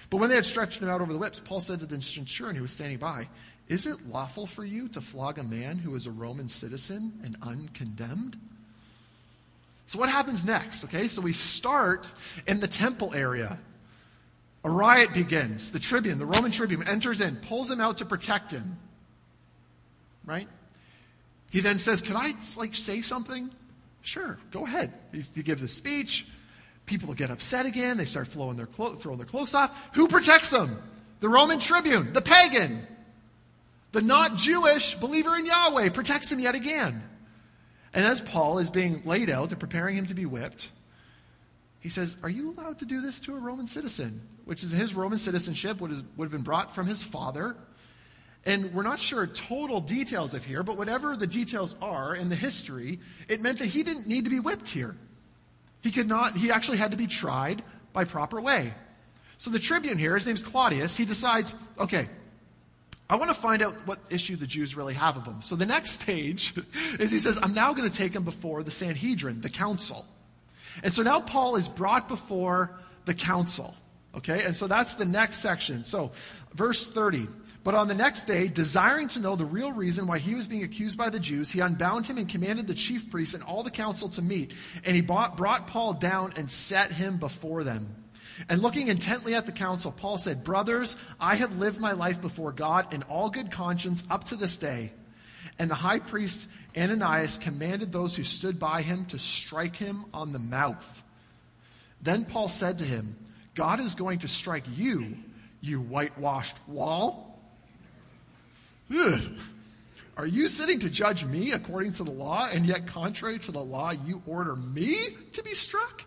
[0.09, 2.55] But when they had stretched him out over the whips, Paul said to the centurion
[2.55, 3.29] who was standing by,
[3.67, 7.37] Is it lawful for you to flog a man who is a Roman citizen and
[7.43, 8.39] uncondemned?
[9.87, 10.85] So, what happens next?
[10.85, 12.11] Okay, so we start
[12.47, 13.59] in the temple area.
[14.65, 15.71] A riot begins.
[15.71, 18.79] The tribune, the Roman tribune, enters in, pulls him out to protect him.
[20.25, 20.49] Right?
[21.51, 23.49] He then says, Can I like say something?
[24.03, 24.93] Sure, go ahead.
[25.13, 26.27] He's, he gives a speech.
[26.85, 27.97] People get upset again.
[27.97, 29.91] They start throwing their clothes off.
[29.95, 30.71] Who protects them?
[31.21, 32.87] The Roman tribune, the pagan,
[33.93, 37.03] the not Jewish believer in Yahweh protects him yet again.
[37.97, 40.71] And as Paul is being laid out, they're preparing him to be whipped.
[41.81, 44.21] He says, Are you allowed to do this to a Roman citizen?
[44.45, 47.57] Which is his Roman citizenship would, would have been brought from his father.
[48.45, 52.37] And we're not sure total details of here, but whatever the details are in the
[52.37, 54.95] history, it meant that he didn't need to be whipped here.
[55.81, 57.63] He could not, he actually had to be tried
[57.95, 58.75] by proper way.
[59.39, 62.09] So the tribune here, his name's Claudius, he decides, okay,
[63.09, 65.41] I want to find out what issue the Jews really have of him.
[65.41, 66.55] So the next stage
[66.99, 70.07] is he says, I'm now going to take him before the Sanhedrin, the council.
[70.83, 73.75] And so now Paul is brought before the council.
[74.17, 75.85] Okay, and so that's the next section.
[75.85, 76.11] So,
[76.55, 77.27] verse 30.
[77.63, 80.63] But on the next day, desiring to know the real reason why he was being
[80.63, 83.73] accused by the Jews, he unbound him and commanded the chief priests and all the
[83.73, 84.53] council to meet.
[84.85, 87.89] And he brought, brought Paul down and set him before them.
[88.49, 92.53] And looking intently at the council, Paul said, Brothers, I have lived my life before
[92.53, 94.93] God in all good conscience up to this day.
[95.59, 100.33] And the high priest Ananias commanded those who stood by him to strike him on
[100.33, 101.03] the mouth.
[102.03, 103.17] Then Paul said to him,
[103.55, 105.17] God is going to strike you,
[105.63, 107.41] you whitewashed wall.
[108.95, 109.21] Ugh.
[110.19, 113.65] Are you sitting to judge me according to the law, and yet contrary to the
[113.65, 114.97] law, you order me
[115.33, 116.05] to be struck?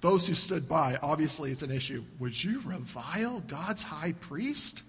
[0.00, 2.04] Those who stood by, obviously it's an issue.
[2.18, 4.82] Would you revile God's high priest?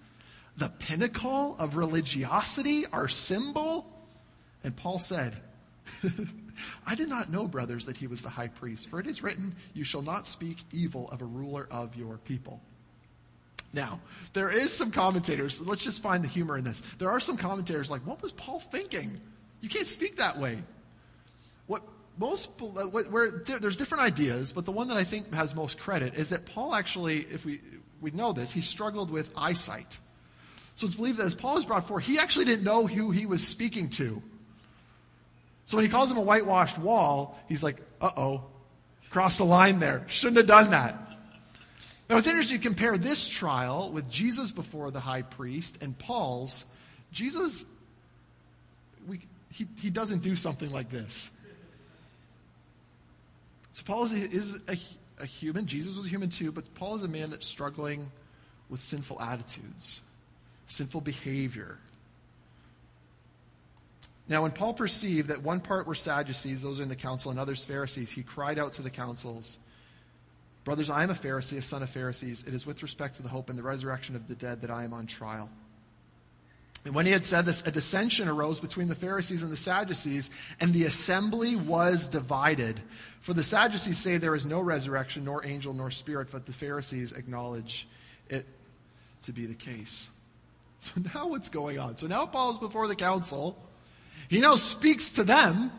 [0.56, 3.86] The pinnacle of religiosity, our symbol?
[4.64, 5.36] And Paul said,
[6.86, 9.54] I did not know, brothers, that he was the high priest, for it is written,
[9.74, 12.60] You shall not speak evil of a ruler of your people.
[13.72, 14.00] Now,
[14.32, 16.80] there is some commentators, let's just find the humor in this.
[16.98, 19.20] There are some commentators like, what was Paul thinking?
[19.60, 20.58] You can't speak that way.
[21.66, 21.82] What
[22.18, 26.30] most, where, there's different ideas, but the one that I think has most credit is
[26.30, 27.60] that Paul actually, if we,
[28.00, 29.98] we know this, he struggled with eyesight.
[30.74, 33.26] So it's believed that as Paul is brought forth, he actually didn't know who he
[33.26, 34.22] was speaking to.
[35.66, 38.44] So when he calls him a whitewashed wall, he's like, uh oh,
[39.10, 40.04] crossed the line there.
[40.06, 40.94] Shouldn't have done that.
[42.08, 46.64] Now it's interesting to compare this trial with Jesus before the high priest and Paul's.
[47.12, 47.64] Jesus,
[49.06, 49.20] we,
[49.52, 51.30] he, he doesn't do something like this.
[53.78, 54.76] So Paul is, is a,
[55.22, 55.64] a human.
[55.66, 58.10] Jesus was a human too, but Paul is a man that's struggling
[58.68, 60.00] with sinful attitudes,
[60.66, 61.78] sinful behavior.
[64.28, 67.64] Now, when Paul perceived that one part were Sadducees, those in the council, and others
[67.64, 69.58] Pharisees, he cried out to the councils,
[70.64, 72.48] Brothers, I am a Pharisee, a son of Pharisees.
[72.48, 74.82] It is with respect to the hope and the resurrection of the dead that I
[74.82, 75.48] am on trial.
[76.84, 80.30] And when he had said this, a dissension arose between the Pharisees and the Sadducees,
[80.60, 82.80] and the assembly was divided.
[83.20, 87.12] For the Sadducees say there is no resurrection, nor angel, nor spirit, but the Pharisees
[87.12, 87.86] acknowledge
[88.30, 88.46] it
[89.22, 90.08] to be the case.
[90.80, 91.96] So now what's going on?
[91.98, 93.58] So now Paul is before the council.
[94.28, 95.72] He now speaks to them,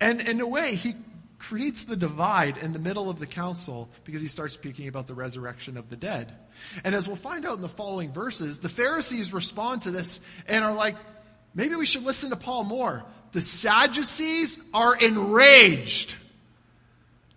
[0.00, 0.96] and in a way, he
[1.40, 5.14] creates the divide in the middle of the council because he starts speaking about the
[5.14, 6.30] resurrection of the dead.
[6.84, 10.62] And as we'll find out in the following verses, the Pharisees respond to this and
[10.62, 10.96] are like,
[11.54, 13.04] maybe we should listen to Paul more.
[13.32, 16.14] The Sadducees are enraged.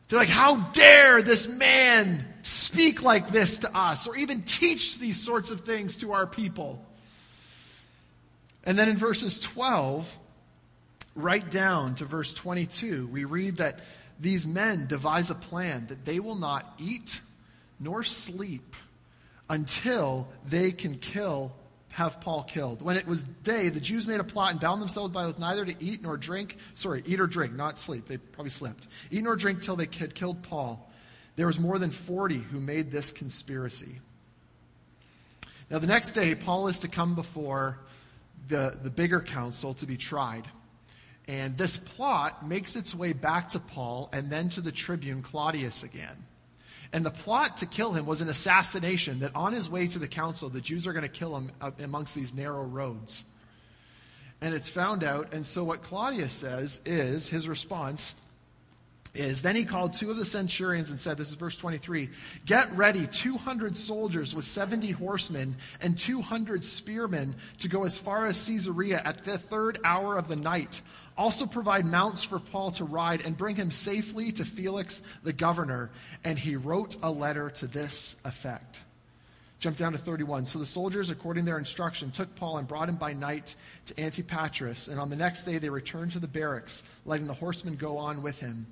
[0.10, 5.20] They're like, how dare this man speak like this to us or even teach these
[5.20, 6.86] sorts of things to our people?
[8.66, 10.20] And then in verses 12,
[11.15, 13.80] right down to verse 22, we read that
[14.19, 17.21] these men devise a plan that they will not eat
[17.80, 18.76] nor sleep
[19.49, 21.54] until they can kill
[21.93, 22.82] have Paul killed.
[22.82, 25.63] When it was day, the Jews made a plot and bound themselves by oath neither
[25.63, 26.58] to eat nor drink.
[26.73, 28.08] Sorry, eat or drink, not sleep.
[28.08, 28.88] They probably slept.
[29.12, 30.89] Eat nor drink till they had killed Paul.
[31.36, 33.99] There was more than 40 who made this conspiracy.
[35.69, 37.78] Now, the next day, Paul is to come before
[38.47, 40.47] the, the bigger council to be tried.
[41.27, 45.83] And this plot makes its way back to Paul and then to the tribune Claudius
[45.83, 46.17] again.
[46.91, 50.07] And the plot to kill him was an assassination that on his way to the
[50.07, 53.25] council, the Jews are going to kill him uh, amongst these narrow roads.
[54.41, 55.33] And it's found out.
[55.33, 58.15] And so what Claudius says is his response
[59.13, 62.10] is then he called two of the centurions and said, This is verse 23
[62.45, 68.47] Get ready 200 soldiers with 70 horsemen and 200 spearmen to go as far as
[68.47, 70.82] Caesarea at the third hour of the night.
[71.15, 75.91] Also provide mounts for Paul to ride and bring him safely to Felix the governor.
[76.23, 78.80] And he wrote a letter to this effect.
[79.60, 80.47] Jump down to 31.
[80.47, 83.93] So the soldiers, according to their instruction, took Paul and brought him by night to
[83.93, 84.89] Antipatris.
[84.89, 88.23] And on the next day they returned to the barracks, letting the horsemen go on
[88.23, 88.65] with him.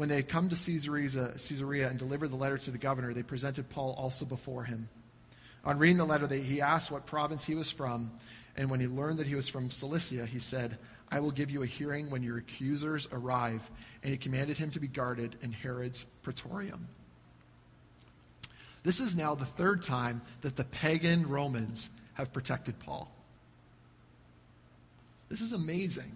[0.00, 3.68] When they had come to Caesarea, and delivered the letter to the governor, they presented
[3.68, 4.88] Paul also before him.
[5.62, 8.10] On reading the letter, they, he asked what province he was from,
[8.56, 10.78] and when he learned that he was from Cilicia, he said,
[11.10, 13.70] I will give you a hearing when your accusers arrive.
[14.02, 16.88] And he commanded him to be guarded in Herod's praetorium.
[18.82, 23.12] This is now the third time that the pagan Romans have protected Paul.
[25.28, 26.10] This is amazing.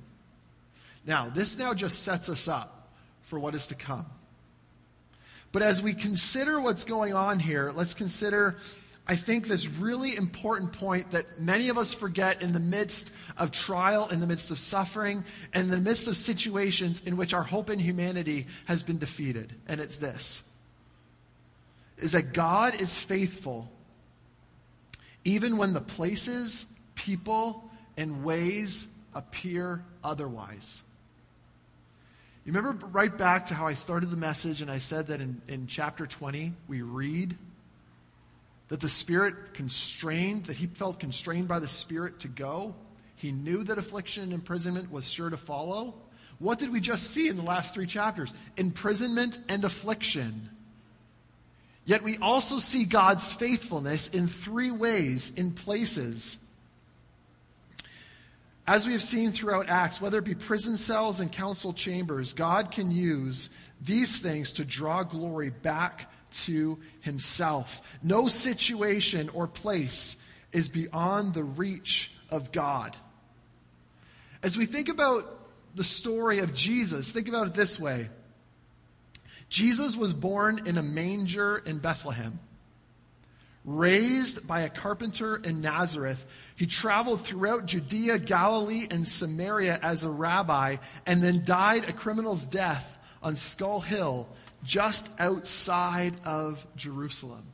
[1.05, 2.81] Now, this now just sets us up
[3.25, 4.07] for what is to come.
[5.53, 8.57] But as we consider what's going on here, let's consider,
[9.07, 13.53] I think, this really important point that many of us forget in the midst of
[13.53, 17.43] trial, in the midst of suffering, and in the midst of situations in which our
[17.43, 19.55] hope in humanity has been defeated.
[19.69, 20.43] And it's this
[21.99, 23.71] is that God is faithful
[25.25, 30.83] even when the places, people, and ways appear otherwise.
[32.45, 35.41] You remember right back to how I started the message, and I said that in,
[35.49, 37.39] in chapter 20, we read
[38.69, 42.75] that the Spirit constrained, that he felt constrained by the Spirit to go.
[43.17, 45.95] He knew that affliction and imprisonment was sure to follow.
[46.39, 48.35] What did we just see in the last three chapters?
[48.59, 50.51] Imprisonment and affliction.
[51.87, 56.37] Yet we also see God's faithfulness in three ways, in places
[58.67, 62.71] as we have seen throughout Acts, whether it be prison cells and council chambers, God
[62.71, 63.51] can use
[63.81, 67.83] these things to draw glory back to himself.
[68.03, 70.17] No situation or place
[70.53, 72.97] is beyond the reach of God.
[74.43, 75.41] As we think about
[75.75, 78.09] the story of Jesus, think about it this way
[79.49, 82.39] Jesus was born in a manger in Bethlehem.
[83.65, 90.11] Raised by a carpenter in Nazareth, he traveled throughout Judea, Galilee, and Samaria as a
[90.11, 94.29] rabbi, and then died a criminal's death on Skull Hill,
[94.63, 97.45] just outside of Jerusalem.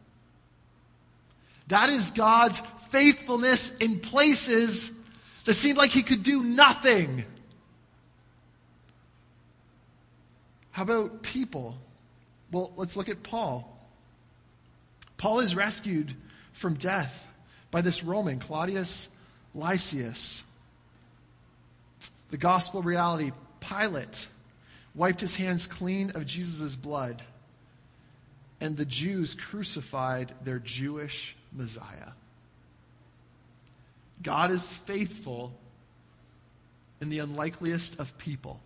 [1.69, 4.91] That is God's faithfulness in places
[5.45, 7.25] that seemed like he could do nothing.
[10.73, 11.77] How about people?
[12.51, 13.80] Well, let's look at Paul.
[15.21, 16.15] Paul is rescued
[16.55, 17.29] from death
[17.71, 19.11] by this Roman, Claudius
[19.55, 20.43] Lysias.
[22.31, 24.29] The gospel reality Pilate
[24.95, 27.21] wiped his hands clean of Jesus' blood,
[28.63, 32.13] and the Jews crucified their Jewish Messiah.
[34.23, 35.53] God is faithful
[37.03, 38.59] in the unlikeliest of people.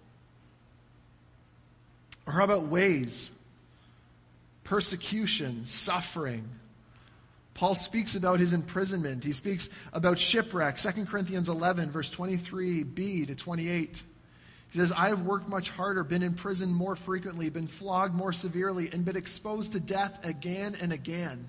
[2.28, 3.33] Or how about ways?
[4.64, 6.48] Persecution, suffering.
[7.54, 9.22] Paul speaks about his imprisonment.
[9.22, 10.76] He speaks about shipwreck.
[10.76, 14.02] 2 Corinthians 11, verse 23b to 28.
[14.70, 18.32] He says, I have worked much harder, been in prison more frequently, been flogged more
[18.32, 21.48] severely, and been exposed to death again and again.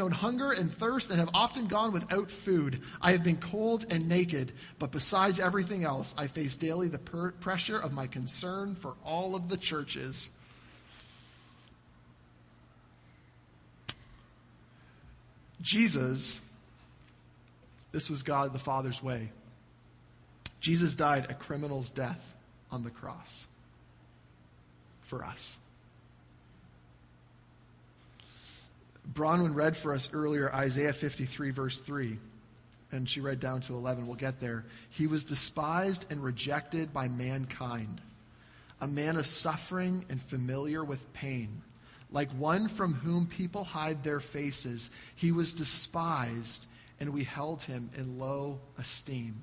[0.01, 2.81] known hunger and thirst and have often gone without food.
[2.99, 7.33] I have been cold and naked, but besides everything else, I face daily the per-
[7.33, 10.31] pressure of my concern for all of the churches.
[15.61, 16.41] Jesus,
[17.91, 19.29] this was God the Father's way.
[20.61, 22.35] Jesus died a criminal's death
[22.71, 23.45] on the cross
[25.03, 25.59] for us.
[29.09, 32.17] Bronwyn read for us earlier Isaiah 53, verse 3,
[32.91, 34.07] and she read down to 11.
[34.07, 34.65] We'll get there.
[34.89, 38.01] He was despised and rejected by mankind,
[38.79, 41.61] a man of suffering and familiar with pain.
[42.11, 46.67] Like one from whom people hide their faces, he was despised,
[46.99, 49.41] and we held him in low esteem.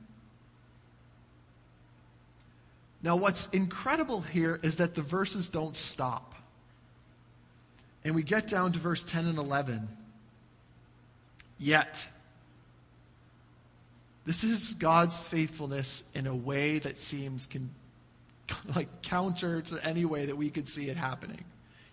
[3.03, 6.35] Now, what's incredible here is that the verses don't stop.
[8.05, 9.89] And we get down to verse 10 and 11.
[11.59, 12.07] Yet,
[14.25, 17.71] this is God's faithfulness in a way that seems con-
[18.77, 21.45] like counter to any way that we could see it happening.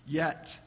[0.08, 0.58] Yet,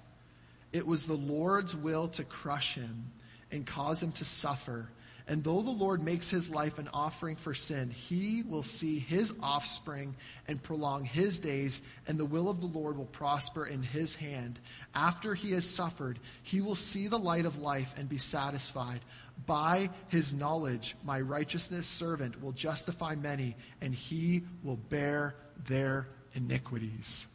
[0.72, 3.12] it was the Lord's will to crush him
[3.50, 4.88] and cause him to suffer.
[5.30, 9.34] And though the Lord makes his life an offering for sin, he will see his
[9.42, 10.16] offspring
[10.48, 14.58] and prolong his days, and the will of the Lord will prosper in his hand.
[14.94, 19.00] After he has suffered, he will see the light of life and be satisfied.
[19.46, 25.34] By his knowledge, my righteousness servant will justify many, and he will bear
[25.66, 27.26] their iniquities.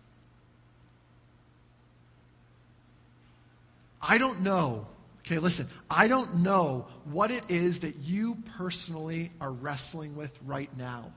[4.02, 4.88] I don't know
[5.26, 10.70] Okay, listen, I don't know what it is that you personally are wrestling with right
[10.78, 11.14] now.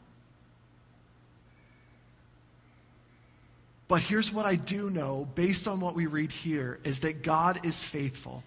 [3.89, 7.65] But here's what I do know, based on what we read here, is that God
[7.67, 8.45] is faithful.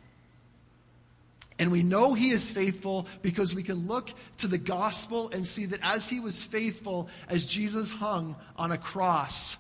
[1.58, 5.66] And we know He is faithful because we can look to the gospel and see
[5.68, 9.58] that as He was faithful as Jesus hung on a cross,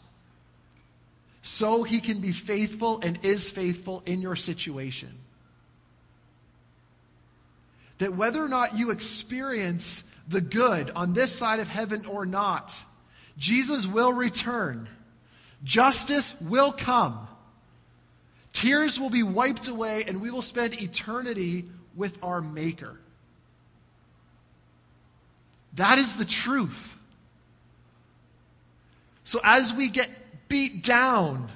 [1.41, 5.09] so He can be faithful and is faithful in your situation
[7.99, 12.83] that whether or not you experience the good on this side of heaven or not,
[13.37, 14.87] Jesus will return.
[15.63, 17.27] Justice will come.
[18.53, 22.97] Tears will be wiped away, and we will spend eternity with our Maker.
[25.73, 26.95] That is the truth.
[29.23, 30.09] So as we get
[30.47, 31.49] beat down,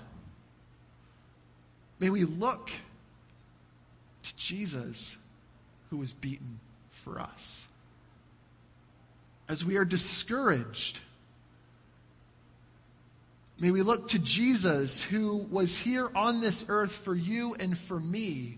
[2.00, 2.70] may we look
[4.24, 5.18] to Jesus
[5.94, 7.68] who was beaten for us.
[9.48, 10.98] As we are discouraged,
[13.60, 18.00] may we look to Jesus who was here on this earth for you and for
[18.00, 18.58] me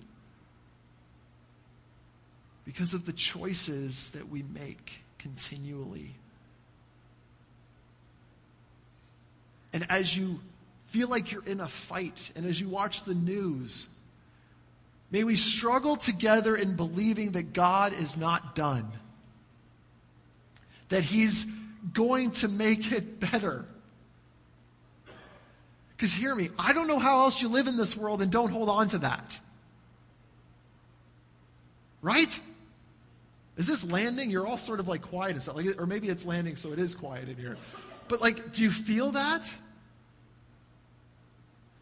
[2.64, 6.12] because of the choices that we make continually.
[9.74, 10.40] And as you
[10.86, 13.88] feel like you're in a fight, and as you watch the news,
[15.16, 18.92] May we struggle together in believing that God is not done,
[20.90, 21.46] that He's
[21.94, 23.64] going to make it better.
[25.96, 28.50] Because hear me, I don't know how else you live in this world and don't
[28.50, 29.40] hold on to that.
[32.02, 32.38] Right?
[33.56, 34.30] Is this landing?
[34.30, 35.56] You're all sort of like quiet and stuff.
[35.56, 37.56] Like, or maybe it's landing, so it is quiet in here.
[38.10, 39.50] But like, do you feel that?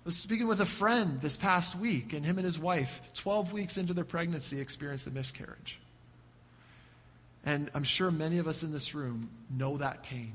[0.04, 3.78] Was speaking with a friend this past week, and him and his wife, 12 weeks
[3.78, 5.80] into their pregnancy, experienced a miscarriage.
[7.46, 10.34] And I'm sure many of us in this room know that pain.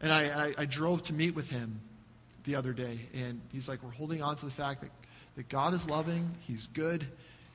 [0.00, 1.80] And I, I, I, drove to meet with him
[2.44, 4.90] the other day, and he's like, We're holding on to the fact that,
[5.36, 7.06] that God is loving, He's good,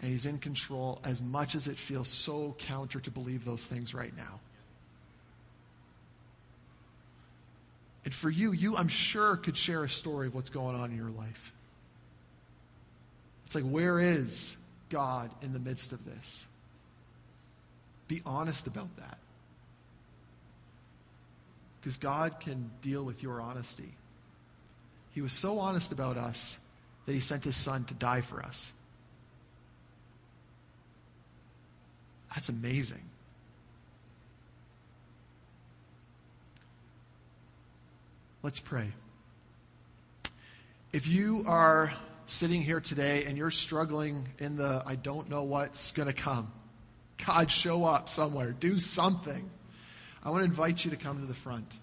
[0.02, 3.94] and He's in control, as much as it feels so counter to believe those things
[3.94, 4.40] right now.
[8.06, 10.98] And for you, you, I'm sure, could share a story of what's going on in
[10.98, 11.54] your life.
[13.46, 14.56] It's like, where is
[14.90, 16.46] God in the midst of this?
[18.08, 19.18] Be honest about that.
[21.80, 23.94] Because God can deal with your honesty.
[25.12, 26.58] He was so honest about us
[27.06, 28.74] that he sent his son to die for us.
[32.34, 33.04] That's amazing.
[38.44, 38.92] Let's pray.
[40.92, 41.94] If you are
[42.26, 46.52] sitting here today and you're struggling in the I don't know what's going to come,
[47.26, 49.50] God, show up somewhere, do something.
[50.26, 51.80] I want to invite you to come to the front.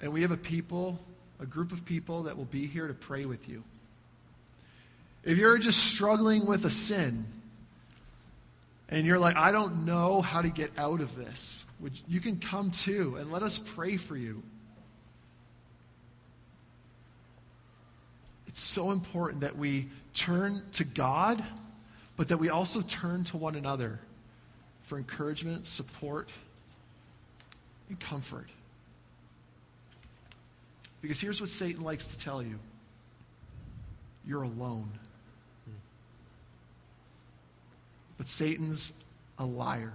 [0.00, 0.98] And we have a people,
[1.40, 3.62] a group of people that will be here to pray with you.
[5.24, 7.26] If you're just struggling with a sin
[8.88, 11.66] and you're like, I don't know how to get out of this,
[12.08, 14.42] you can come too and let us pray for you.
[18.58, 21.42] So important that we turn to God
[22.18, 24.00] but that we also turn to one another
[24.82, 26.30] for encouragement, support,
[27.88, 28.48] and comfort.
[31.00, 32.58] Because here's what Satan likes to tell you
[34.26, 34.90] you're alone.
[38.18, 38.92] But Satan's
[39.38, 39.92] a liar.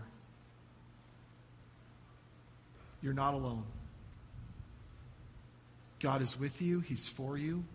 [3.02, 3.66] You're not alone.
[6.00, 7.66] God is with you, He's for you.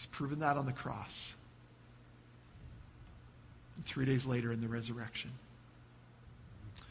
[0.00, 1.34] He's proven that on the cross
[3.84, 5.30] three days later in the resurrection.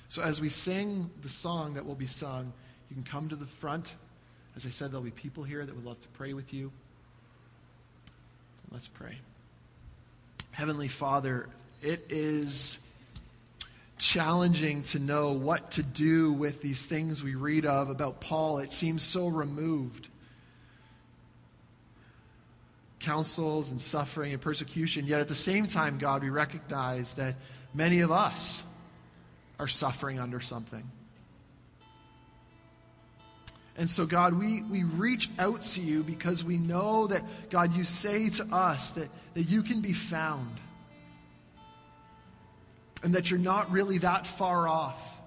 [0.09, 2.53] So, as we sing the song that will be sung,
[2.87, 3.95] you can come to the front.
[4.55, 6.71] As I said, there'll be people here that would love to pray with you.
[8.71, 9.17] Let's pray.
[10.51, 11.49] Heavenly Father,
[11.81, 12.77] it is
[13.97, 18.59] challenging to know what to do with these things we read of about Paul.
[18.59, 20.09] It seems so removed
[22.99, 25.05] councils and suffering and persecution.
[25.05, 27.35] Yet at the same time, God, we recognize that
[27.73, 28.63] many of us
[29.59, 30.83] are suffering under something.
[33.77, 37.85] And so, God, we, we reach out to you because we know that, God, you
[37.85, 40.57] say to us that, that you can be found
[43.03, 45.18] and that you're not really that far off.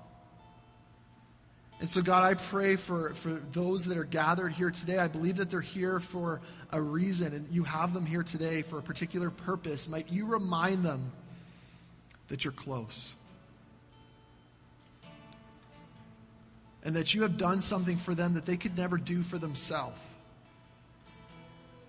[1.83, 4.99] And so, God, I pray for, for those that are gathered here today.
[4.99, 8.79] I believe that they're here for a reason, and you have them here today for
[8.79, 9.89] a particular purpose.
[9.89, 11.11] Might you remind them
[12.29, 13.17] that you're close.
[16.85, 19.99] And that you have done something for them that they could never do for themselves.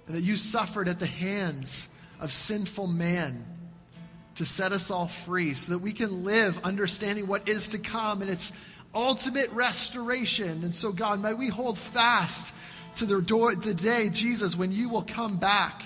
[0.07, 3.45] And that you suffered at the hands of sinful man
[4.37, 8.23] to set us all free so that we can live understanding what is to come.
[8.23, 8.51] And it's
[8.93, 10.63] ultimate restoration.
[10.63, 12.53] And so, God, may we hold fast
[12.95, 15.81] to the, door, the day, Jesus, when you will come back.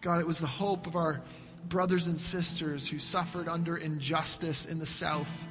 [0.00, 1.20] God, it was the hope of our
[1.68, 5.46] brothers and sisters who suffered under injustice in the South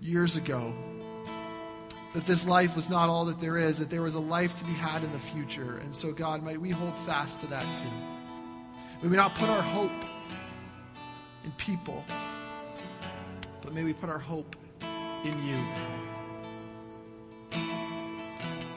[0.00, 0.74] years ago.
[2.14, 4.64] That this life was not all that there is, that there was a life to
[4.64, 5.78] be had in the future.
[5.78, 7.86] And so, God, might we hold fast to that too.
[9.02, 9.90] May we not put our hope
[11.44, 12.04] in people,
[13.62, 14.56] but may we put our hope
[15.24, 15.56] in you.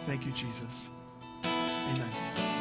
[0.05, 0.89] Thank you, Jesus.
[1.45, 2.52] Amen.